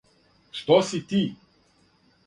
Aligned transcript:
Што 0.59 0.79
си 0.89 1.03
ти? 1.13 1.23